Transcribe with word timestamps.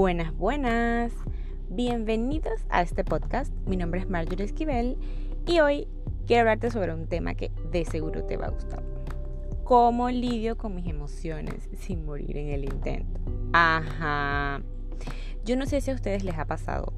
Buenas, 0.00 0.32
buenas. 0.36 1.12
Bienvenidos 1.70 2.60
a 2.68 2.82
este 2.82 3.02
podcast. 3.02 3.52
Mi 3.66 3.76
nombre 3.76 3.98
es 3.98 4.08
Marjorie 4.08 4.44
Esquivel 4.44 4.96
y 5.44 5.58
hoy 5.58 5.88
quiero 6.28 6.42
hablarte 6.42 6.70
sobre 6.70 6.94
un 6.94 7.08
tema 7.08 7.34
que 7.34 7.50
de 7.72 7.84
seguro 7.84 8.22
te 8.22 8.36
va 8.36 8.46
a 8.46 8.50
gustar. 8.50 8.80
¿Cómo 9.64 10.08
lidio 10.08 10.56
con 10.56 10.76
mis 10.76 10.86
emociones 10.86 11.68
sin 11.80 12.04
morir 12.04 12.36
en 12.36 12.50
el 12.50 12.62
intento? 12.62 13.20
Ajá. 13.52 14.62
Yo 15.44 15.56
no 15.56 15.66
sé 15.66 15.80
si 15.80 15.90
a 15.90 15.94
ustedes 15.94 16.22
les 16.22 16.38
ha 16.38 16.44
pasado 16.44 16.92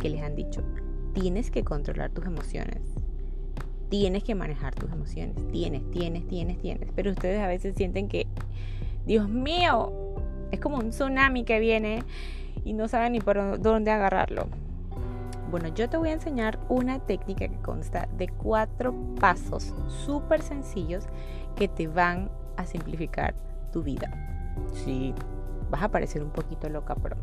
que 0.00 0.08
les 0.08 0.22
han 0.22 0.34
dicho, 0.34 0.62
tienes 1.12 1.50
que 1.50 1.64
controlar 1.64 2.12
tus 2.12 2.24
emociones. 2.24 2.80
Tienes 3.90 4.24
que 4.24 4.34
manejar 4.34 4.74
tus 4.74 4.90
emociones. 4.90 5.36
Tienes, 5.52 5.82
tienes, 5.90 6.26
tienes, 6.26 6.58
tienes. 6.58 6.88
Pero 6.96 7.10
ustedes 7.10 7.42
a 7.42 7.46
veces 7.46 7.76
sienten 7.76 8.08
que, 8.08 8.26
Dios 9.04 9.28
mío, 9.28 10.07
es 10.50 10.60
como 10.60 10.78
un 10.78 10.90
tsunami 10.90 11.44
que 11.44 11.60
viene 11.60 12.02
y 12.64 12.72
no 12.72 12.88
saben 12.88 13.12
ni 13.12 13.20
por 13.20 13.60
dónde 13.60 13.90
agarrarlo. 13.90 14.46
Bueno, 15.50 15.68
yo 15.68 15.88
te 15.88 15.96
voy 15.96 16.10
a 16.10 16.12
enseñar 16.12 16.58
una 16.68 16.98
técnica 16.98 17.48
que 17.48 17.56
consta 17.56 18.06
de 18.18 18.28
cuatro 18.28 18.94
pasos 19.18 19.74
súper 19.88 20.42
sencillos 20.42 21.06
que 21.56 21.68
te 21.68 21.86
van 21.86 22.30
a 22.56 22.66
simplificar 22.66 23.34
tu 23.72 23.82
vida. 23.82 24.10
Sí, 24.74 25.14
vas 25.70 25.82
a 25.82 25.88
parecer 25.88 26.22
un 26.22 26.30
poquito 26.30 26.68
loca, 26.68 26.94
pero 26.96 27.16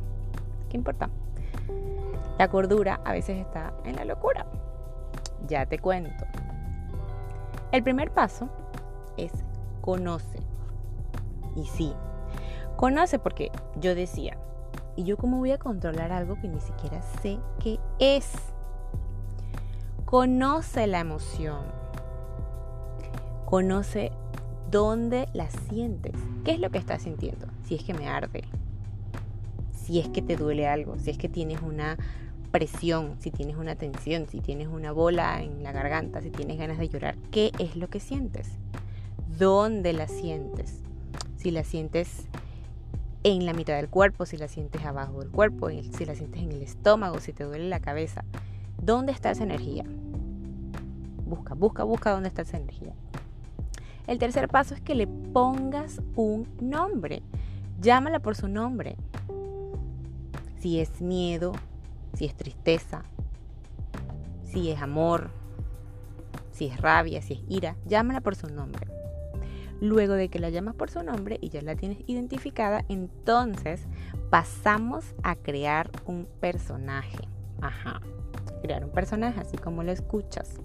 ¿qué 0.69 0.77
importa? 0.77 1.09
La 2.39 2.47
cordura 2.47 2.99
a 3.05 3.11
veces 3.11 3.37
está 3.37 3.73
en 3.83 3.95
la 3.95 4.05
locura. 4.05 4.45
Ya 5.47 5.65
te 5.67 5.77
cuento. 5.77 6.25
El 7.71 7.83
primer 7.83 8.11
paso 8.11 8.49
es 9.17 9.31
conoce. 9.81 10.39
Y 11.55 11.65
sí, 11.65 11.93
Conoce 12.75 13.19
porque 13.19 13.51
yo 13.79 13.95
decía, 13.95 14.37
¿y 14.95 15.03
yo 15.03 15.17
cómo 15.17 15.37
voy 15.37 15.51
a 15.51 15.57
controlar 15.57 16.11
algo 16.11 16.35
que 16.35 16.47
ni 16.47 16.59
siquiera 16.59 17.01
sé 17.21 17.39
qué 17.59 17.79
es? 17.99 18.29
Conoce 20.05 20.85
la 20.87 20.99
emoción. 20.99 21.63
Conoce 23.45 24.11
dónde 24.71 25.29
la 25.33 25.49
sientes. 25.49 26.13
¿Qué 26.43 26.51
es 26.51 26.59
lo 26.59 26.69
que 26.69 26.77
estás 26.77 27.03
sintiendo? 27.03 27.47
Si 27.63 27.75
es 27.75 27.83
que 27.83 27.93
me 27.93 28.09
arde, 28.09 28.43
si 29.71 29.99
es 29.99 30.09
que 30.09 30.21
te 30.21 30.35
duele 30.35 30.67
algo, 30.67 30.97
si 30.99 31.11
es 31.11 31.17
que 31.17 31.29
tienes 31.29 31.61
una 31.61 31.97
presión, 32.51 33.15
si 33.19 33.31
tienes 33.31 33.55
una 33.55 33.75
tensión, 33.75 34.27
si 34.27 34.39
tienes 34.39 34.67
una 34.67 34.91
bola 34.91 35.41
en 35.41 35.63
la 35.63 35.71
garganta, 35.71 36.21
si 36.21 36.29
tienes 36.29 36.57
ganas 36.57 36.77
de 36.77 36.89
llorar, 36.89 37.15
¿qué 37.31 37.51
es 37.59 37.75
lo 37.75 37.89
que 37.89 37.99
sientes? 37.99 38.49
¿Dónde 39.37 39.93
la 39.93 40.07
sientes? 40.07 40.81
Si 41.37 41.51
la 41.51 41.63
sientes 41.63 42.27
en 43.25 43.43
la 43.43 43.53
mitad 43.53 43.75
del 43.75 43.89
cuerpo, 43.89 44.27
si 44.27 44.37
la 44.37 44.47
sientes 44.47 44.85
abajo 44.85 45.19
del 45.19 45.31
cuerpo, 45.31 45.69
si 45.69 46.05
la 46.05 46.13
sientes 46.13 46.43
en 46.43 46.51
el 46.51 46.61
estómago, 46.61 47.19
si 47.19 47.33
te 47.33 47.43
duele 47.43 47.67
la 47.67 47.79
cabeza. 47.79 48.23
¿Dónde 48.79 49.11
está 49.11 49.31
esa 49.31 49.41
energía? 49.41 49.83
Busca, 51.25 51.55
busca, 51.55 51.83
busca 51.83 52.11
dónde 52.11 52.29
está 52.29 52.43
esa 52.43 52.57
energía. 52.57 52.93
El 54.05 54.19
tercer 54.19 54.47
paso 54.47 54.75
es 54.75 54.81
que 54.81 54.93
le 54.93 55.07
pongas 55.07 56.03
un 56.15 56.47
nombre. 56.61 57.23
Llámala 57.81 58.19
por 58.19 58.35
su 58.35 58.47
nombre. 58.47 58.95
Si 60.59 60.79
es 60.79 61.01
miedo, 61.01 61.53
si 62.13 62.25
es 62.25 62.35
tristeza, 62.35 63.05
si 64.43 64.69
es 64.69 64.79
amor, 64.83 65.31
si 66.51 66.67
es 66.67 66.79
rabia, 66.79 67.23
si 67.23 67.33
es 67.33 67.39
ira, 67.49 67.75
llámala 67.87 68.21
por 68.21 68.35
su 68.35 68.45
nombre. 68.49 68.85
Luego 69.85 70.15
de 70.15 70.29
que 70.29 70.39
la 70.39 70.49
llamas 70.49 70.73
por 70.73 70.89
su 70.89 71.03
nombre 71.03 71.37
y 71.41 71.49
ya 71.49 71.61
la 71.61 71.75
tienes 71.75 71.99
identificada, 72.07 72.83
entonces 72.89 73.85
pasamos 74.31 75.05
a 75.21 75.35
crear 75.35 75.91
un 76.07 76.27
personaje. 76.39 77.19
Ajá, 77.61 78.01
crear 78.63 78.83
un 78.83 78.89
personaje 78.89 79.39
así 79.39 79.57
como 79.57 79.83
lo 79.83 79.91
escuchas. 79.91 80.55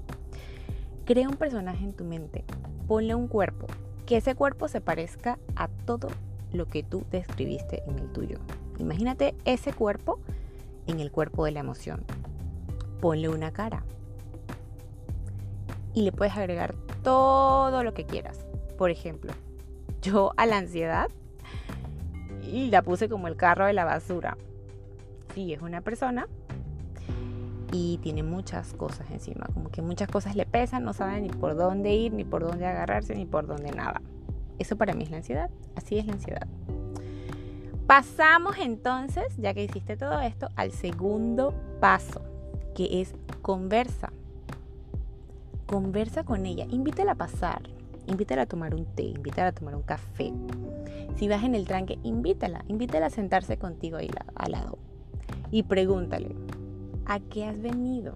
Crea 1.05 1.29
un 1.29 1.37
personaje 1.37 1.85
en 1.85 1.93
tu 1.93 2.05
mente, 2.05 2.47
ponle 2.89 3.15
un 3.15 3.29
cuerpo, 3.29 3.67
que 4.07 4.17
ese 4.17 4.35
cuerpo 4.35 4.69
se 4.69 4.81
parezca 4.81 5.39
a 5.55 5.69
todo 5.69 6.09
lo 6.55 6.65
que 6.65 6.83
tú 6.83 7.05
describiste 7.11 7.83
en 7.87 7.99
el 7.99 8.11
tuyo. 8.13 8.39
Imagínate 8.79 9.35
ese 9.45 9.75
cuerpo 9.75 10.19
en 10.87 10.99
el 10.99 11.13
cuerpo 11.13 11.45
de 11.45 11.51
la 11.51 11.61
emoción. 11.61 12.05
Ponle 13.03 13.29
una 13.29 13.53
cara. 13.53 13.85
Y 15.93 16.03
le 16.03 16.13
puedes 16.13 16.35
agregar 16.35 16.75
todo 17.03 17.83
lo 17.83 17.93
que 17.93 18.07
quieras. 18.07 18.47
Por 18.81 18.89
ejemplo, 18.89 19.35
yo 20.01 20.33
a 20.39 20.47
la 20.47 20.57
ansiedad 20.57 21.11
y 22.43 22.71
la 22.71 22.81
puse 22.81 23.11
como 23.11 23.29
el 23.29 23.37
carro 23.37 23.67
de 23.67 23.75
la 23.75 23.85
basura. 23.85 24.39
Sí, 25.35 25.53
es 25.53 25.61
una 25.61 25.83
persona 25.83 26.27
y 27.73 27.99
tiene 27.99 28.23
muchas 28.23 28.73
cosas 28.73 29.11
encima, 29.11 29.49
como 29.53 29.69
que 29.69 29.83
muchas 29.83 30.09
cosas 30.09 30.35
le 30.35 30.47
pesan, 30.47 30.83
no 30.83 30.95
sabe 30.95 31.21
ni 31.21 31.29
por 31.29 31.57
dónde 31.57 31.93
ir, 31.93 32.15
ni 32.15 32.25
por 32.25 32.43
dónde 32.43 32.65
agarrarse, 32.65 33.15
ni 33.15 33.27
por 33.27 33.47
dónde 33.47 33.71
nada. 33.71 34.01
Eso 34.59 34.77
para 34.77 34.95
mí 34.95 35.05
es 35.05 35.11
la 35.11 35.19
ansiedad, 35.19 35.51
así 35.77 35.99
es 35.99 36.07
la 36.07 36.15
ansiedad. 36.15 36.49
Pasamos 37.87 38.57
entonces, 38.57 39.37
ya 39.37 39.53
que 39.53 39.63
hiciste 39.63 39.99
todo 39.99 40.21
esto, 40.21 40.49
al 40.57 40.73
segundo 40.73 41.53
paso, 41.81 42.23
que 42.75 43.03
es 43.03 43.13
conversa. 43.43 44.11
Conversa 45.67 46.25
con 46.25 46.47
ella, 46.47 46.65
invítela 46.71 47.13
a 47.13 47.17
pasar, 47.17 47.61
invítala 48.11 48.43
a 48.43 48.47
tomar 48.47 48.75
un 48.75 48.85
té, 48.85 49.05
invítala 49.05 49.49
a 49.49 49.53
tomar 49.53 49.75
un 49.75 49.83
café. 49.83 50.33
Si 51.17 51.29
vas 51.29 51.45
en 51.45 51.55
el 51.55 51.67
tranque, 51.67 51.99
invítala, 52.03 52.65
invítala 52.69 53.07
a 53.07 53.11
sentarse 53.11 53.57
contigo 53.57 53.97
ahí 53.97 54.11
al 54.35 54.53
lado 54.53 54.79
y 55.51 55.63
pregúntale, 55.63 56.35
¿a 57.07 57.21
qué 57.21 57.45
has 57.45 57.61
venido? 57.61 58.15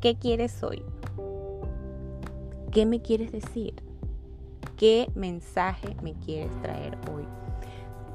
¿Qué 0.00 0.16
quieres 0.16 0.62
hoy? 0.62 0.82
¿Qué 2.70 2.86
me 2.86 3.00
quieres 3.00 3.32
decir? 3.32 3.74
¿Qué 4.76 5.08
mensaje 5.14 5.96
me 6.02 6.14
quieres 6.14 6.50
traer 6.62 6.98
hoy? 7.12 7.24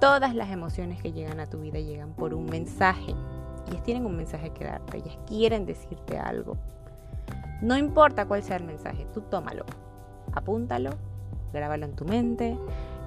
Todas 0.02 0.36
las 0.36 0.50
emociones 0.50 1.02
que 1.02 1.12
llegan 1.12 1.40
a 1.40 1.48
tu 1.48 1.60
vida 1.60 1.80
llegan 1.80 2.14
por 2.14 2.34
un 2.34 2.46
mensaje. 2.46 3.14
Ellas 3.70 3.84
tienen 3.84 4.06
un 4.06 4.16
mensaje 4.16 4.52
que 4.52 4.66
darte, 4.66 4.98
ellas 4.98 5.18
quieren 5.28 5.66
decirte 5.66 6.18
algo. 6.18 6.58
No 7.62 7.78
importa 7.78 8.26
cuál 8.26 8.44
sea 8.44 8.58
el 8.58 8.64
mensaje, 8.64 9.06
tú 9.14 9.22
tómalo 9.22 9.66
apúntalo, 10.34 10.92
grábalo 11.54 11.86
en 11.86 11.96
tu 11.96 12.06
mente, 12.06 12.58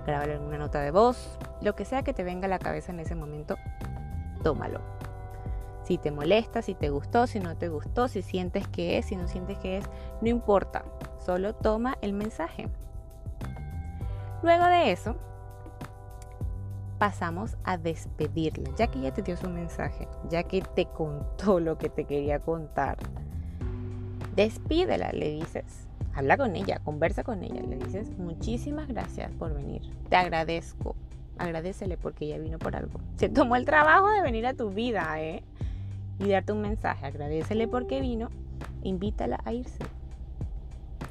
grábalo 0.06 0.32
en 0.34 0.42
una 0.42 0.58
nota 0.58 0.80
de 0.80 0.90
voz, 0.90 1.38
lo 1.60 1.74
que 1.74 1.84
sea 1.84 2.02
que 2.02 2.12
te 2.12 2.24
venga 2.24 2.46
a 2.46 2.48
la 2.48 2.58
cabeza 2.58 2.92
en 2.92 3.00
ese 3.00 3.14
momento, 3.14 3.56
tómalo. 4.42 4.80
Si 5.84 5.98
te 5.98 6.10
molesta, 6.10 6.62
si 6.62 6.74
te 6.74 6.90
gustó, 6.90 7.26
si 7.26 7.40
no 7.40 7.56
te 7.56 7.68
gustó, 7.68 8.08
si 8.08 8.22
sientes 8.22 8.68
que 8.68 8.98
es, 8.98 9.06
si 9.06 9.16
no 9.16 9.26
sientes 9.26 9.58
que 9.58 9.78
es, 9.78 9.84
no 10.20 10.28
importa, 10.28 10.84
solo 11.18 11.54
toma 11.54 11.98
el 12.02 12.12
mensaje. 12.12 12.68
Luego 14.42 14.66
de 14.66 14.92
eso, 14.92 15.16
pasamos 16.98 17.56
a 17.64 17.78
despedirla, 17.78 18.70
ya 18.76 18.86
que 18.86 19.00
ella 19.00 19.12
te 19.12 19.22
dio 19.22 19.36
su 19.36 19.48
mensaje, 19.48 20.06
ya 20.28 20.44
que 20.44 20.62
te 20.62 20.86
contó 20.96 21.58
lo 21.58 21.76
que 21.76 21.88
te 21.88 22.04
quería 22.04 22.38
contar. 22.38 22.96
Despídela, 24.36 25.10
le 25.12 25.30
dices, 25.30 25.88
habla 26.14 26.36
con 26.36 26.56
ella, 26.56 26.80
conversa 26.84 27.24
con 27.24 27.42
ella, 27.42 27.62
le 27.62 27.76
dices 27.76 28.10
muchísimas 28.18 28.88
gracias 28.88 29.30
por 29.32 29.54
venir, 29.54 29.82
te 30.08 30.16
agradezco, 30.16 30.94
agradecele 31.38 31.96
porque 31.96 32.26
ella 32.26 32.38
vino 32.38 32.58
por 32.58 32.76
algo. 32.76 33.00
Se 33.16 33.28
tomó 33.28 33.56
el 33.56 33.64
trabajo 33.64 34.10
de 34.10 34.22
venir 34.22 34.46
a 34.46 34.54
tu 34.54 34.70
vida, 34.70 35.20
¿eh? 35.20 35.42
Y 36.18 36.28
darte 36.28 36.52
un 36.52 36.60
mensaje, 36.60 37.06
agradecele 37.06 37.66
porque 37.66 38.00
vino, 38.00 38.28
invítala 38.82 39.40
a 39.44 39.52
irse. 39.52 39.78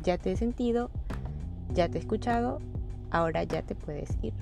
Ya 0.04 0.18
te 0.18 0.32
he 0.32 0.36
sentido, 0.36 0.90
ya 1.74 1.90
te 1.90 1.98
he 1.98 2.02
escuchado, 2.02 2.60
ahora 3.10 3.44
ya 3.44 3.62
te 3.62 3.76
puedes 3.76 4.18
ir. 4.22 4.34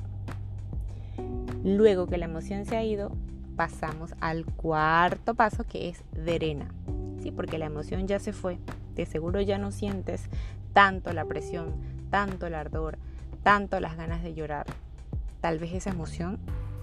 Luego 1.63 2.07
que 2.07 2.17
la 2.17 2.25
emoción 2.25 2.65
se 2.65 2.77
ha 2.77 2.83
ido, 2.83 3.11
pasamos 3.55 4.13
al 4.21 4.45
cuarto 4.45 5.33
paso 5.33 5.63
que 5.63 5.89
es 5.89 6.03
drena. 6.13 6.69
Sí, 7.21 7.31
porque 7.31 7.57
la 7.57 7.65
emoción 7.65 8.07
ya 8.07 8.19
se 8.19 8.31
fue 8.31 8.57
seguro 9.05 9.41
ya 9.41 9.57
no 9.57 9.71
sientes 9.71 10.29
tanto 10.73 11.13
la 11.13 11.25
presión, 11.25 11.73
tanto 12.09 12.47
el 12.47 12.55
ardor, 12.55 12.97
tanto 13.43 13.79
las 13.79 13.97
ganas 13.97 14.23
de 14.23 14.33
llorar. 14.33 14.65
Tal 15.41 15.59
vez 15.59 15.73
esa 15.73 15.91
emoción 15.91 16.39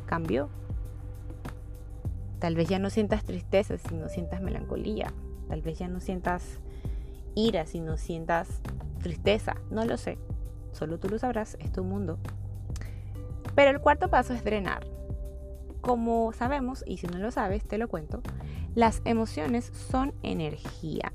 cambió. 0.07 0.49
Tal 2.39 2.55
vez 2.55 2.69
ya 2.69 2.79
no 2.79 2.91
sientas 2.91 3.25
tristeza, 3.25 3.77
sino 3.79 4.09
sientas 4.09 4.41
melancolía. 4.41 5.13
Tal 5.49 5.63
vez 5.63 5.79
ya 5.79 5.89
no 5.89 6.01
sientas 6.01 6.59
ira, 7.35 7.67
sino 7.67 7.97
sientas 7.97 8.61
tristeza. 9.03 9.57
No 9.71 9.85
lo 9.85 9.97
sé. 9.97 10.19
Solo 10.73 10.99
tú 10.99 11.09
lo 11.09 11.19
sabrás, 11.19 11.57
es 11.61 11.73
tu 11.73 11.85
mundo. 11.85 12.19
Pero 13.55 13.71
el 13.71 13.81
cuarto 13.81 14.09
paso 14.09 14.35
es 14.35 14.45
drenar. 14.45 14.87
Como 15.81 16.33
sabemos, 16.33 16.85
y 16.87 16.99
si 16.99 17.07
no 17.07 17.19
lo 17.19 17.31
sabes, 17.31 17.65
te 17.65 17.79
lo 17.79 17.89
cuento, 17.89 18.21
las 18.75 19.01
emociones 19.05 19.73
son 19.91 20.13
energía 20.23 21.13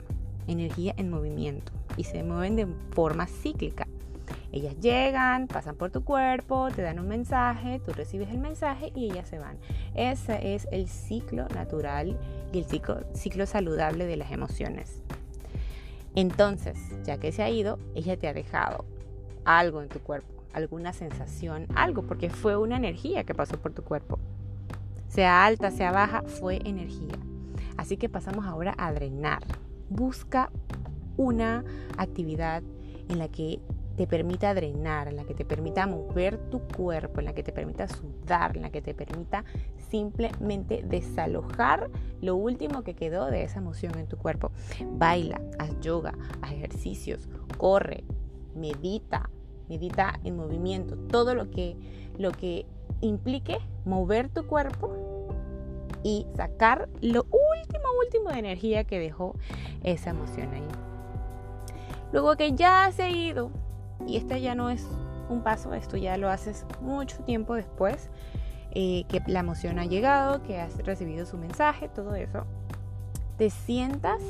energía 0.51 0.93
en 0.97 1.09
movimiento 1.09 1.71
y 1.97 2.03
se 2.03 2.23
mueven 2.23 2.55
de 2.55 2.67
forma 2.91 3.27
cíclica. 3.27 3.87
Ellas 4.51 4.77
llegan, 4.81 5.47
pasan 5.47 5.75
por 5.75 5.91
tu 5.91 6.03
cuerpo, 6.03 6.69
te 6.75 6.81
dan 6.81 6.99
un 6.99 7.07
mensaje, 7.07 7.79
tú 7.85 7.93
recibes 7.93 8.29
el 8.31 8.39
mensaje 8.39 8.91
y 8.93 9.05
ellas 9.05 9.29
se 9.29 9.39
van. 9.39 9.57
Ese 9.95 10.55
es 10.55 10.67
el 10.71 10.89
ciclo 10.89 11.47
natural 11.49 12.19
y 12.51 12.59
el 12.59 12.65
ciclo, 12.65 13.05
ciclo 13.13 13.45
saludable 13.45 14.05
de 14.05 14.17
las 14.17 14.31
emociones. 14.31 15.01
Entonces, 16.15 16.77
ya 17.05 17.17
que 17.17 17.31
se 17.31 17.43
ha 17.43 17.49
ido, 17.49 17.79
ella 17.95 18.17
te 18.17 18.27
ha 18.27 18.33
dejado 18.33 18.83
algo 19.45 19.81
en 19.81 19.87
tu 19.87 19.99
cuerpo, 19.99 20.43
alguna 20.51 20.91
sensación, 20.91 21.67
algo, 21.75 22.03
porque 22.03 22.29
fue 22.29 22.57
una 22.57 22.75
energía 22.75 23.23
que 23.23 23.33
pasó 23.33 23.57
por 23.57 23.71
tu 23.71 23.83
cuerpo. 23.83 24.19
Sea 25.07 25.45
alta, 25.45 25.71
sea 25.71 25.91
baja, 25.91 26.23
fue 26.23 26.59
energía. 26.65 27.15
Así 27.77 27.95
que 27.95 28.09
pasamos 28.09 28.45
ahora 28.45 28.75
a 28.77 28.91
drenar. 28.91 29.43
Busca 29.91 30.49
una 31.17 31.65
actividad 31.97 32.63
en 33.09 33.19
la 33.19 33.27
que 33.27 33.59
te 33.97 34.07
permita 34.07 34.53
drenar, 34.53 35.09
en 35.09 35.17
la 35.17 35.25
que 35.25 35.33
te 35.33 35.43
permita 35.43 35.85
mover 35.85 36.37
tu 36.49 36.61
cuerpo, 36.61 37.19
en 37.19 37.25
la 37.25 37.33
que 37.33 37.43
te 37.43 37.51
permita 37.51 37.87
sudar, 37.87 38.55
en 38.55 38.63
la 38.63 38.71
que 38.71 38.81
te 38.81 38.93
permita 38.93 39.43
simplemente 39.89 40.81
desalojar 40.87 41.89
lo 42.21 42.37
último 42.37 42.83
que 42.83 42.95
quedó 42.95 43.25
de 43.25 43.43
esa 43.43 43.59
emoción 43.59 43.97
en 43.99 44.07
tu 44.07 44.17
cuerpo. 44.17 44.51
Baila, 44.93 45.41
haz 45.59 45.77
yoga, 45.81 46.13
haz 46.41 46.53
ejercicios, 46.53 47.27
corre, 47.57 48.05
medita, 48.55 49.29
medita 49.67 50.19
en 50.23 50.37
movimiento, 50.37 50.95
todo 50.95 51.35
lo 51.35 51.51
que, 51.51 51.75
lo 52.17 52.31
que 52.31 52.65
implique 53.01 53.57
mover 53.83 54.29
tu 54.29 54.47
cuerpo 54.47 54.95
y 56.03 56.25
sacar 56.35 56.89
lo 57.01 57.25
último, 57.71 57.89
último 58.05 58.29
de 58.31 58.39
energía 58.39 58.83
que 58.83 58.99
dejó 58.99 59.35
esa 59.83 60.11
emoción 60.11 60.53
ahí. 60.53 60.67
Luego 62.11 62.35
que 62.35 62.53
ya 62.53 62.91
se 62.91 63.03
ha 63.03 63.09
ido, 63.09 63.51
y 64.05 64.17
este 64.17 64.41
ya 64.41 64.55
no 64.55 64.69
es 64.69 64.85
un 65.29 65.41
paso, 65.41 65.73
esto 65.73 65.97
ya 65.97 66.17
lo 66.17 66.29
haces 66.29 66.65
mucho 66.81 67.17
tiempo 67.19 67.55
después, 67.55 68.09
eh, 68.71 69.05
que 69.07 69.21
la 69.27 69.39
emoción 69.39 69.79
ha 69.79 69.85
llegado, 69.85 70.43
que 70.43 70.59
has 70.59 70.77
recibido 70.79 71.25
su 71.25 71.37
mensaje, 71.37 71.87
todo 71.89 72.15
eso, 72.15 72.45
te 73.37 73.49
sientas 73.49 74.21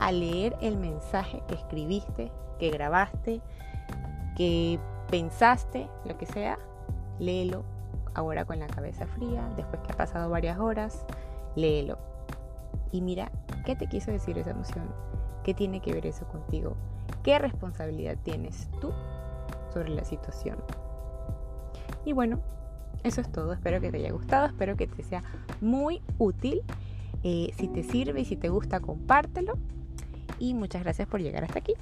a 0.00 0.12
leer 0.12 0.56
el 0.60 0.76
mensaje 0.76 1.42
que 1.46 1.54
escribiste, 1.54 2.32
que 2.58 2.70
grabaste, 2.70 3.40
que 4.36 4.78
pensaste, 5.10 5.88
lo 6.04 6.16
que 6.18 6.26
sea, 6.26 6.58
léelo 7.18 7.64
ahora 8.14 8.44
con 8.44 8.58
la 8.58 8.66
cabeza 8.66 9.06
fría, 9.06 9.48
después 9.56 9.80
que 9.82 9.92
ha 9.92 9.96
pasado 9.96 10.30
varias 10.30 10.58
horas, 10.58 11.04
léelo. 11.54 12.09
Y 12.92 13.00
mira, 13.00 13.30
¿qué 13.64 13.76
te 13.76 13.86
quiso 13.86 14.10
decir 14.10 14.38
esa 14.38 14.50
emoción? 14.50 14.84
¿Qué 15.44 15.54
tiene 15.54 15.80
que 15.80 15.92
ver 15.92 16.06
eso 16.06 16.26
contigo? 16.26 16.76
¿Qué 17.22 17.38
responsabilidad 17.38 18.16
tienes 18.22 18.68
tú 18.80 18.92
sobre 19.72 19.90
la 19.90 20.04
situación? 20.04 20.58
Y 22.04 22.12
bueno, 22.12 22.40
eso 23.04 23.20
es 23.20 23.30
todo. 23.30 23.52
Espero 23.52 23.80
que 23.80 23.90
te 23.90 23.98
haya 23.98 24.12
gustado, 24.12 24.46
espero 24.46 24.76
que 24.76 24.86
te 24.86 25.02
sea 25.02 25.22
muy 25.60 26.02
útil. 26.18 26.62
Eh, 27.22 27.52
si 27.56 27.68
te 27.68 27.82
sirve 27.82 28.20
y 28.20 28.24
si 28.24 28.36
te 28.36 28.48
gusta, 28.48 28.80
compártelo. 28.80 29.54
Y 30.38 30.54
muchas 30.54 30.82
gracias 30.82 31.06
por 31.08 31.20
llegar 31.20 31.44
hasta 31.44 31.58
aquí. 31.58 31.74